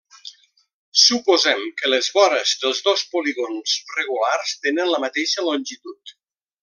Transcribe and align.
Suposem 1.01 1.59
que 1.81 1.91
les 1.93 2.09
vores 2.15 2.53
dels 2.63 2.81
dos 2.87 3.03
polígons 3.11 3.77
regulars 3.99 4.55
tenen 4.65 4.91
la 4.95 5.03
mateixa 5.05 5.47
longitud. 5.51 6.15